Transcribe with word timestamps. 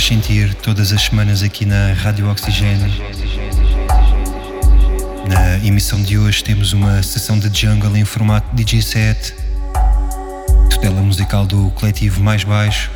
faz 0.00 0.06
sentir 0.06 0.54
todas 0.54 0.92
as 0.92 1.02
semanas 1.02 1.42
aqui 1.42 1.66
na 1.66 1.92
Rádio 1.92 2.30
Oxigênio. 2.30 2.90
Na 5.28 5.58
emissão 5.58 6.02
de 6.02 6.16
hoje 6.16 6.42
temos 6.42 6.72
uma 6.72 7.02
sessão 7.02 7.38
de 7.38 7.50
jungle 7.52 7.94
em 7.94 8.04
formato 8.04 8.54
DJ 8.56 8.80
set, 8.80 9.34
tutela 10.70 11.02
musical 11.02 11.44
do 11.44 11.70
coletivo 11.72 12.22
Mais 12.22 12.44
Baixo. 12.44 12.90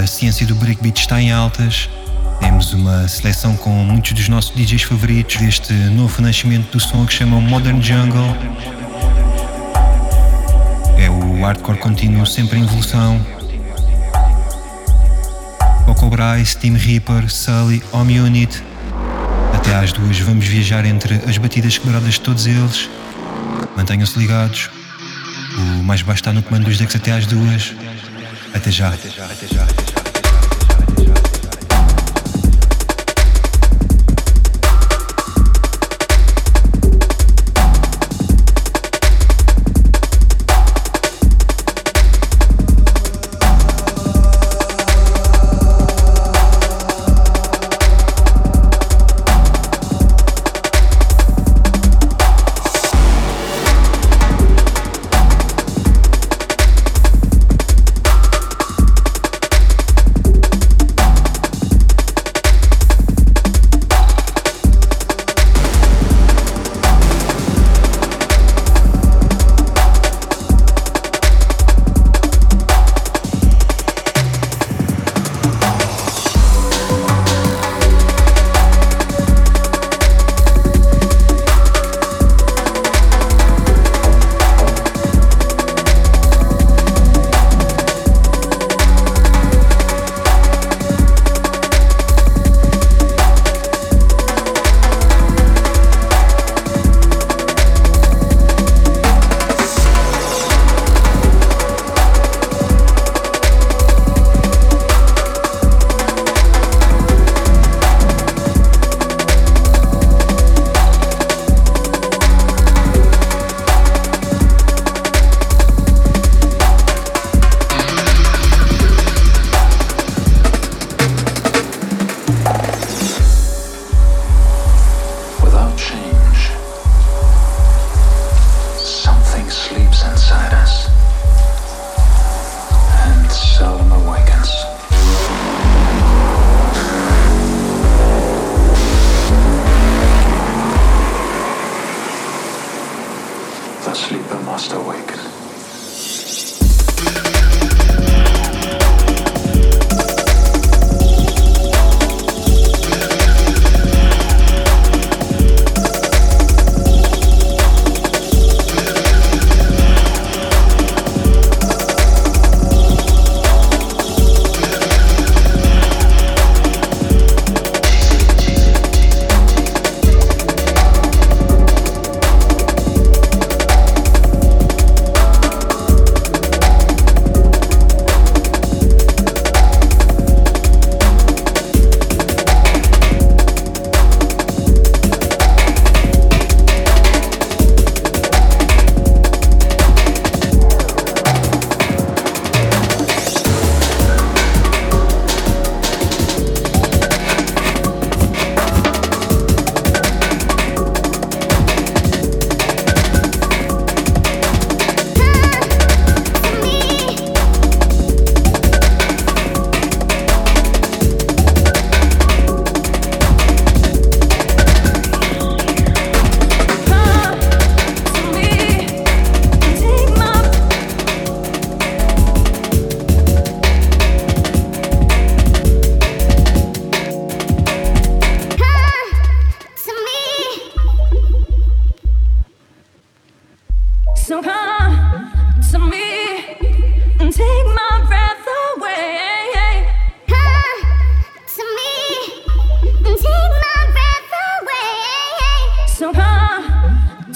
A 0.00 0.06
ciência 0.06 0.46
do 0.46 0.54
breakbeat 0.54 1.00
está 1.00 1.20
em 1.20 1.32
altas. 1.32 1.90
Temos 2.38 2.72
uma 2.72 3.08
seleção 3.08 3.56
com 3.56 3.70
muitos 3.70 4.12
dos 4.12 4.28
nossos 4.28 4.54
DJs 4.54 4.84
favoritos 4.84 5.36
deste 5.36 5.72
novo 5.72 6.22
nascimento 6.22 6.70
do 6.70 6.78
som 6.78 7.04
que 7.04 7.12
chamam 7.12 7.40
Modern 7.40 7.82
Jungle. 7.82 8.36
É 10.96 11.10
o 11.10 11.42
hardcore 11.42 11.78
contínuo 11.78 12.24
sempre 12.24 12.60
em 12.60 12.62
evolução. 12.62 13.39
Coco 16.00 16.16
Bryce, 16.16 16.56
Team 16.56 16.76
Reaper, 16.76 17.30
Sully, 17.30 17.82
Home 17.92 18.18
Unit. 18.18 18.62
Até 19.52 19.74
às 19.74 19.92
duas 19.92 20.18
vamos 20.20 20.46
viajar 20.46 20.86
entre 20.86 21.16
as 21.28 21.36
batidas 21.36 21.76
quebradas 21.76 22.14
de 22.14 22.20
todos 22.22 22.46
eles. 22.46 22.88
Mantenham-se 23.76 24.18
ligados. 24.18 24.70
O 25.58 25.82
mais 25.82 26.00
baixo 26.00 26.22
está 26.22 26.32
no 26.32 26.42
comando 26.42 26.64
dos 26.64 26.78
decks 26.78 26.96
até 26.96 27.12
às 27.12 27.26
duas. 27.26 27.74
Até 28.54 28.70
já. 28.70 28.88
Até 28.88 29.10
já, 29.10 29.26
até 29.26 29.46
já, 29.46 29.62
até 29.62 29.84
já. 29.84 29.89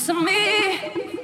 to 0.06 0.12
me. 0.12 1.23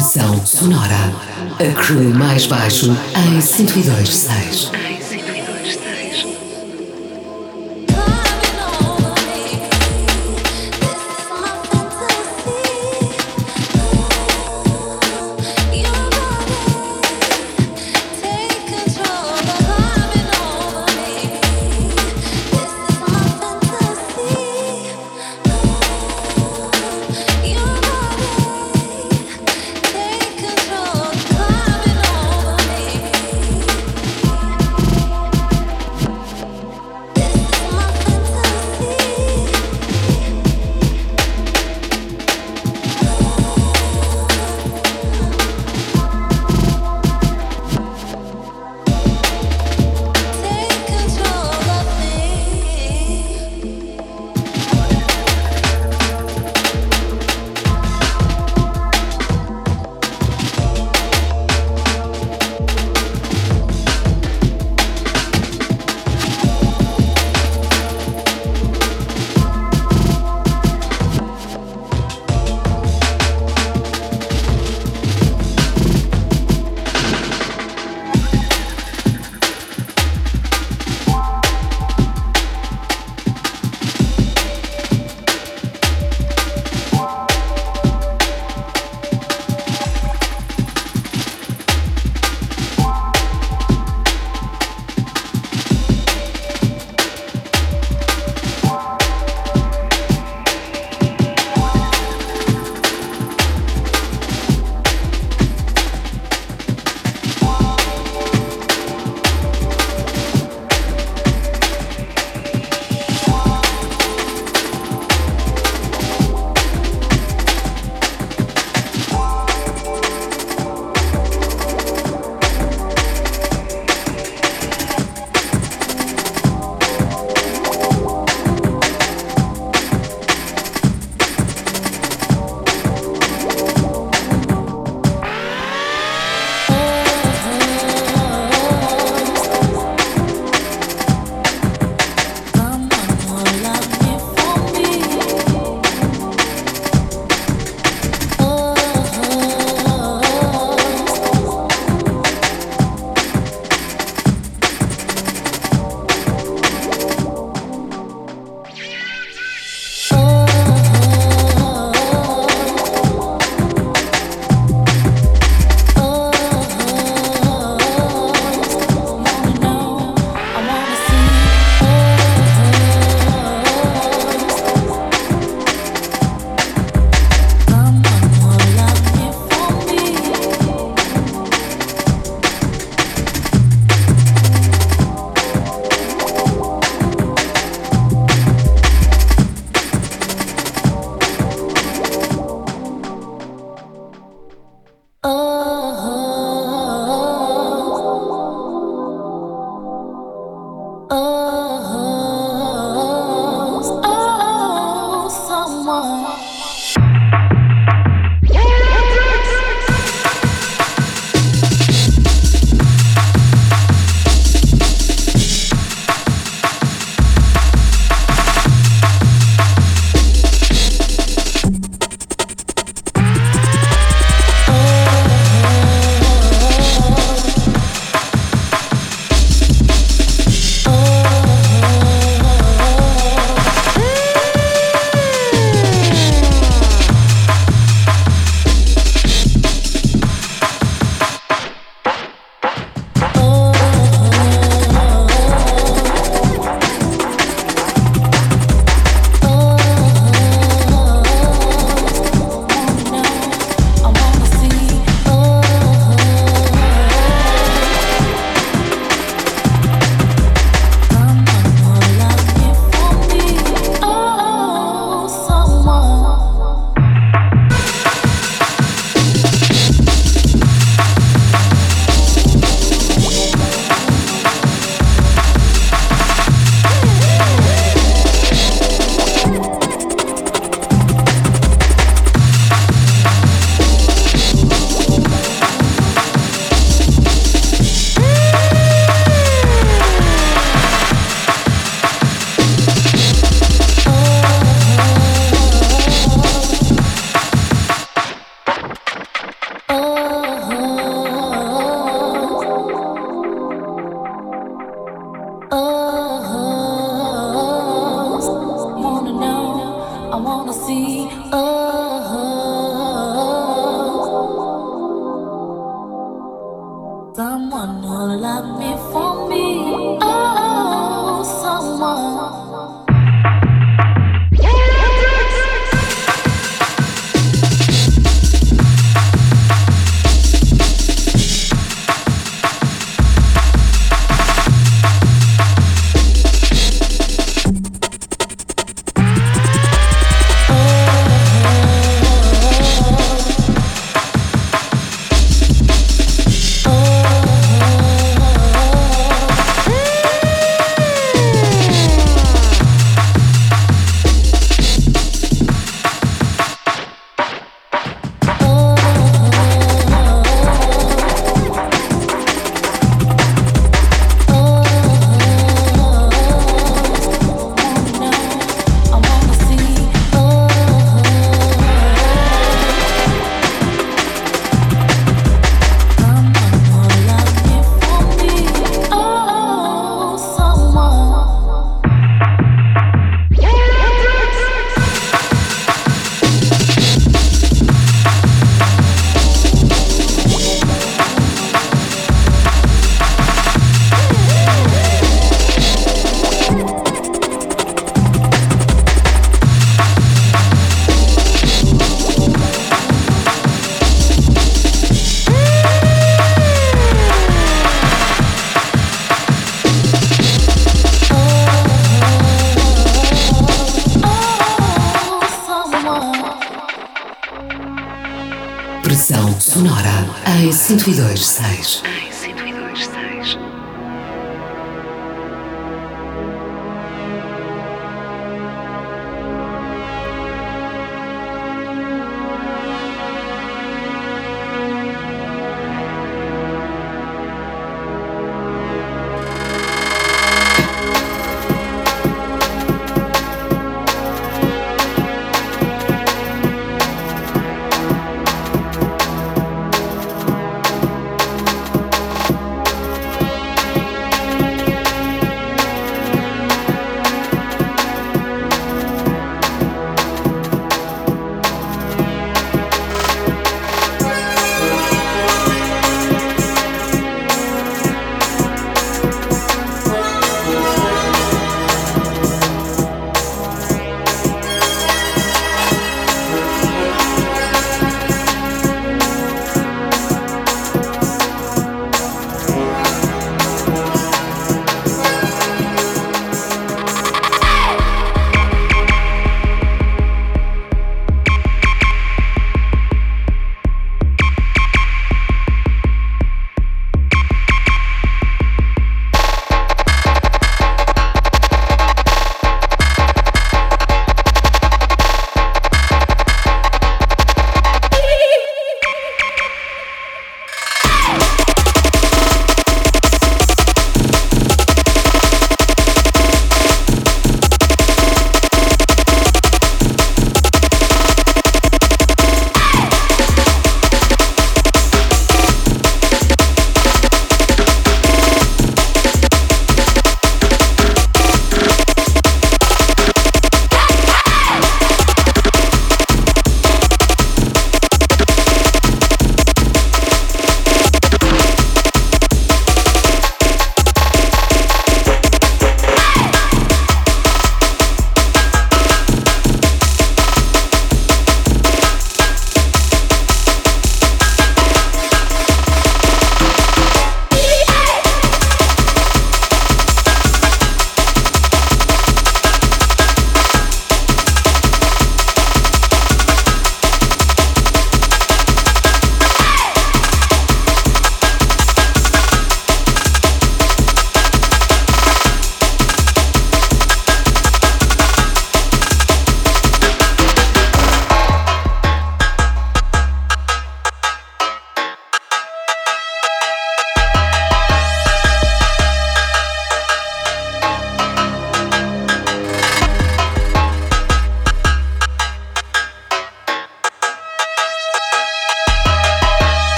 Produção 0.00 0.46
sonora. 0.46 1.12
A 1.58 1.74
crew 1.74 2.08
mais 2.14 2.46
baixo 2.46 2.86
em 3.14 3.32
1026. 3.32 4.89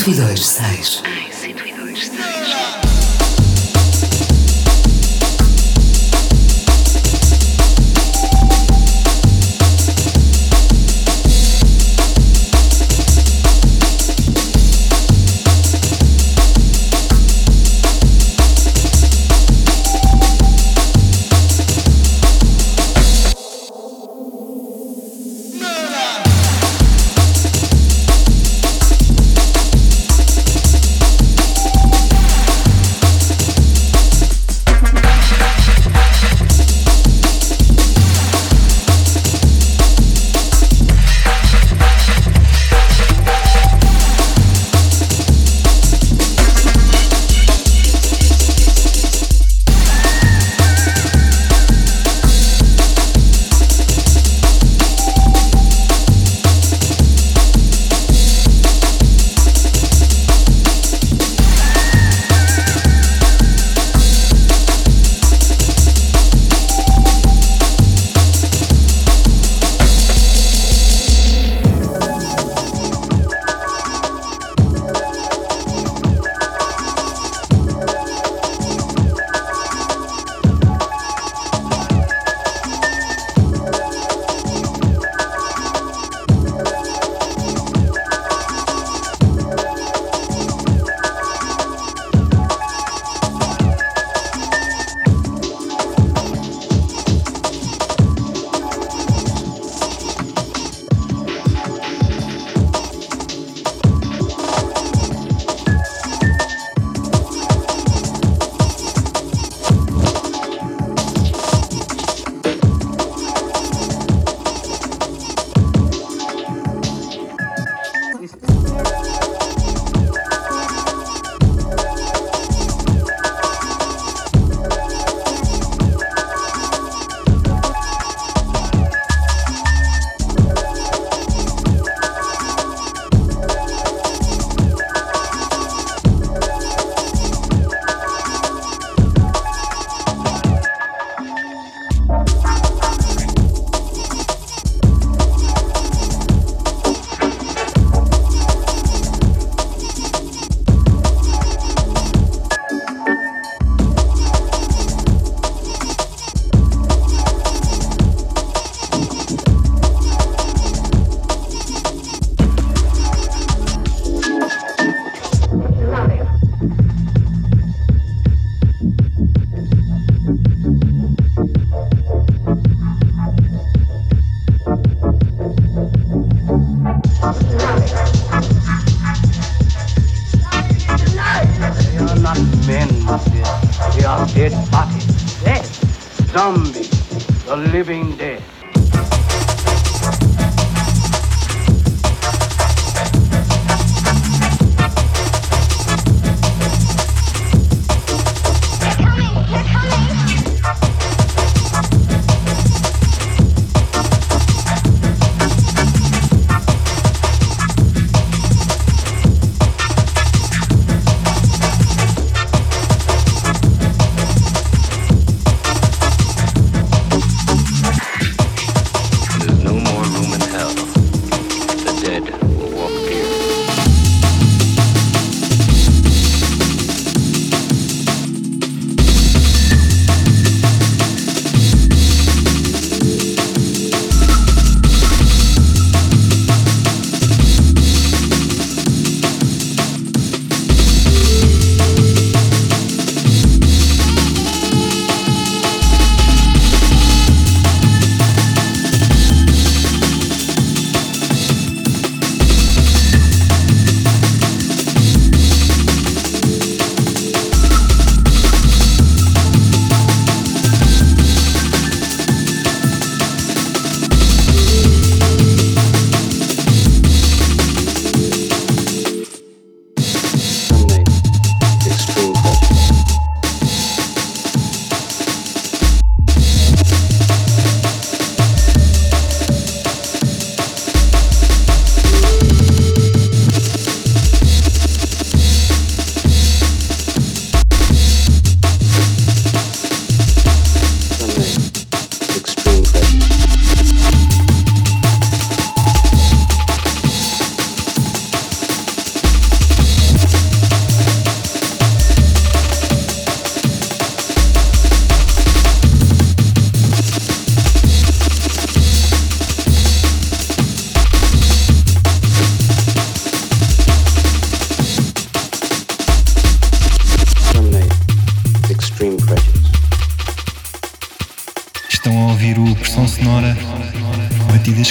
102.6. 0.00 1.09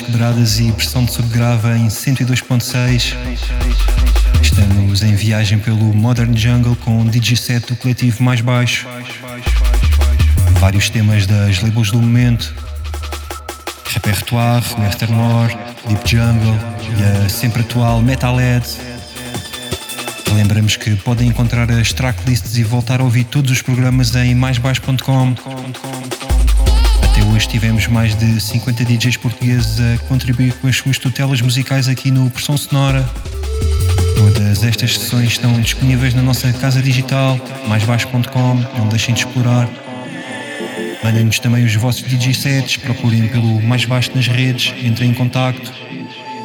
quebradas 0.10 0.60
e 0.60 0.72
pressão 0.72 1.06
de 1.06 1.12
subgrava 1.12 1.78
em 1.78 1.88
102.6. 1.88 3.16
Estamos 4.42 5.04
em 5.04 5.14
viagem 5.14 5.60
pelo 5.60 5.94
Modern 5.94 6.36
Jungle 6.36 6.76
com 6.78 7.02
o 7.02 7.06
DJ 7.06 7.38
set 7.38 7.68
do 7.68 7.76
coletivo 7.76 8.24
mais 8.24 8.42
baixo. 8.42 8.88
Vários 10.60 10.90
temas 10.90 11.28
das 11.28 11.62
labels 11.62 11.92
do 11.92 12.02
momento. 12.02 12.56
Repertoire, 13.86 14.66
Westernmore, 14.80 15.56
Deep 15.88 16.10
Jungle 16.10 16.58
e 16.98 17.26
a 17.26 17.30
sempre 17.30 17.62
atual 17.62 18.02
Metalhead. 18.02 18.66
Lembramos 20.34 20.76
que 20.76 20.96
podem 20.96 21.28
encontrar 21.28 21.70
as 21.72 21.94
tracklists 21.94 22.58
e 22.58 22.64
voltar 22.64 23.00
a 23.00 23.04
ouvir 23.04 23.26
todos 23.26 23.52
os 23.52 23.62
programas 23.62 24.16
em 24.16 24.34
maisbaixo.com. 24.34 25.36
Hoje 27.34 27.48
tivemos 27.48 27.88
mais 27.88 28.16
de 28.16 28.40
50 28.40 28.84
DJs 28.84 29.18
portugueses 29.18 29.80
a 29.80 29.98
contribuir 30.08 30.54
com 30.54 30.68
as 30.68 30.78
suas 30.78 30.98
tutelas 30.98 31.42
musicais 31.42 31.88
aqui 31.88 32.12
no 32.12 32.30
Pressão 32.30 32.58
Sonora. 32.58 33.08
Todas 34.18 34.64
estas 34.64 34.98
sessões 34.98 35.30
estão 35.30 35.60
disponíveis 35.62 36.14
na 36.14 36.22
nossa 36.22 36.52
casa 36.54 36.82
digital, 36.82 37.40
maisbaixo.com, 37.68 38.56
não 38.78 38.88
deixem 38.90 39.14
de 39.14 39.22
explorar. 39.22 39.70
Mandem-nos 41.04 41.40
também 41.40 41.64
os 41.64 41.76
vossos 41.76 42.04
DJ 42.04 42.34
sets, 42.34 42.78
procurem 42.78 43.28
pelo 43.28 43.62
Mais 43.62 43.86
Baixo 43.86 44.12
nas 44.16 44.28
redes, 44.28 44.74
entrem 44.84 45.12
em 45.12 45.14
contacto. 45.14 45.72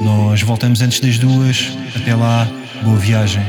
Nós 0.01 0.42
voltamos 0.42 0.81
antes 0.81 1.01
das 1.01 1.18
duas. 1.18 1.77
Até 1.97 2.14
lá, 2.14 2.49
boa 2.83 2.97
viagem. 2.97 3.42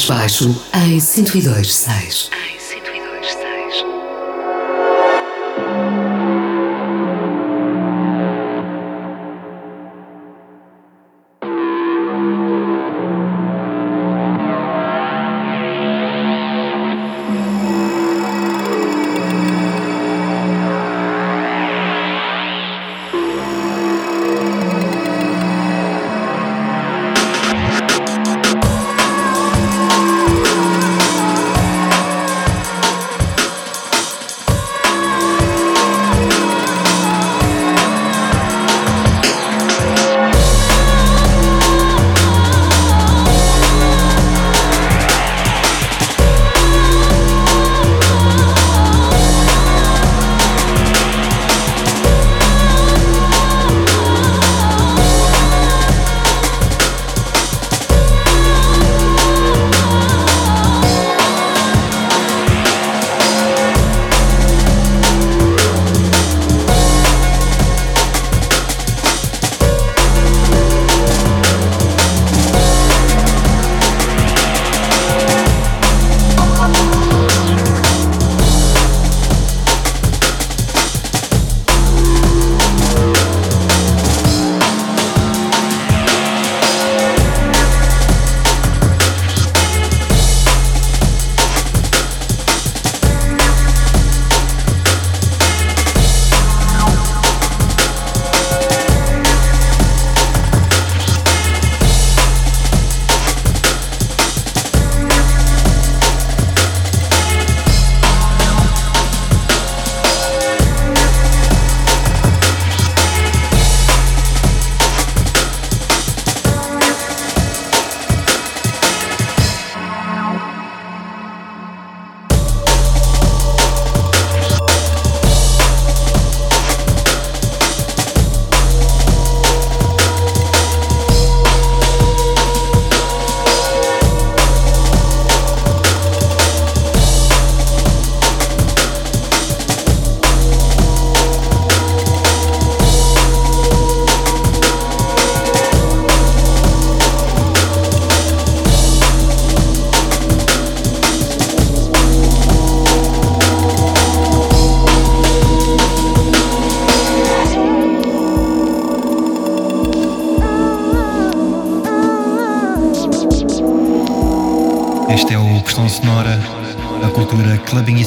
Mais 0.00 0.06
baixo 0.06 0.56
em 0.72 0.98
102.6. 0.98 2.39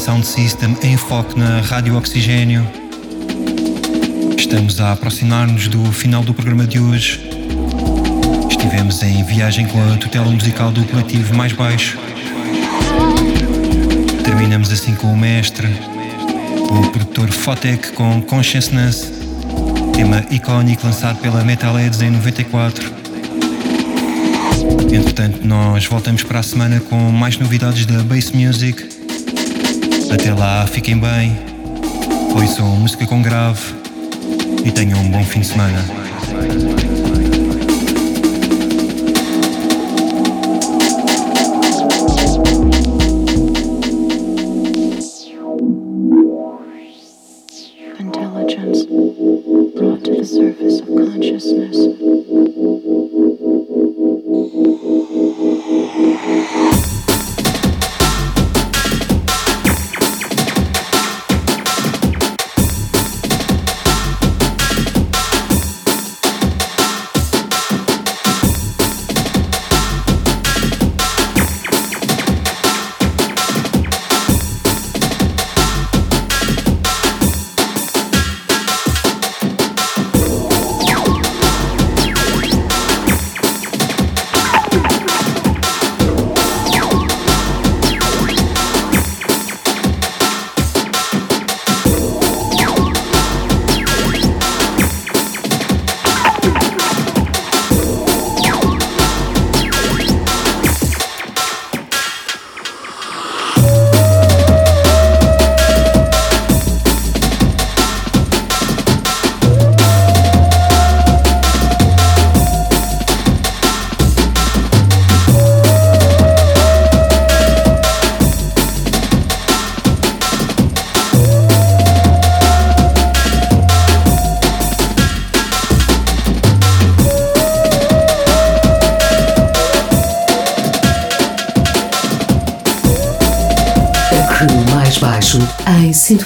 Sound 0.04 0.28
System 0.28 0.76
em 0.84 0.98
foco 0.98 1.40
na 1.40 1.62
Rádio 1.62 1.96
Oxigênio. 1.96 2.68
Estamos 4.38 4.82
a 4.82 4.92
aproximar-nos 4.92 5.70
do 5.70 5.82
final 5.94 6.22
do 6.22 6.34
programa 6.34 6.68
de 6.68 6.78
hoje. 6.78 7.22
Estivemos 8.50 9.02
em 9.02 9.24
viagem 9.24 9.66
com 9.66 9.82
a 9.82 9.96
tutela 9.96 10.30
musical 10.30 10.74
do 10.74 10.84
coletivo 10.84 11.34
Mais 11.34 11.54
Baixo. 11.54 11.98
Terminamos 14.26 14.74
assim 14.74 14.94
com 14.94 15.08
o 15.08 15.16
mestre, 15.16 15.70
o 16.70 16.90
produtor 16.90 17.32
Fotec 17.32 17.94
com 17.94 18.22
Consciousness, 18.24 19.10
tema 19.94 20.26
icónico 20.30 20.86
lançado 20.86 21.20
pela 21.22 21.46
Metalheads 21.46 22.02
em 22.02 22.10
94. 22.10 22.92
Entretanto, 24.94 25.48
nós 25.48 25.86
voltamos 25.86 26.24
para 26.24 26.40
a 26.40 26.44
semana 26.44 26.82
com 26.82 27.10
mais 27.10 27.38
novidades 27.38 27.86
da 27.86 28.04
Bass 28.04 28.32
Music 28.32 29.03
até 30.14 30.32
lá, 30.32 30.68
fiquem 30.68 30.98
bem, 30.98 31.36
ouçam 32.36 32.68
música 32.76 33.06
com 33.08 33.22
grave 33.22 33.74
e 34.64 34.72
tenham 34.72 35.00
um 35.00 35.10
bom 35.10 35.24
fim 35.24 35.40
de 35.40 35.48
semana. 35.48 36.03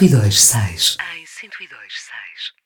Em 0.06 0.10
102.6. 0.10 0.47